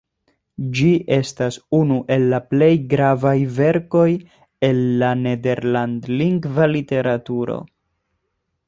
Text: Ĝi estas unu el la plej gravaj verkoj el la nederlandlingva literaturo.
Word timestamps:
Ĝi 0.77 0.87
estas 1.17 1.57
unu 1.79 1.97
el 2.15 2.25
la 2.31 2.39
plej 2.53 2.71
gravaj 2.95 3.35
verkoj 3.61 4.09
el 4.71 4.83
la 5.05 5.15
nederlandlingva 5.23 6.71
literaturo. 6.77 7.63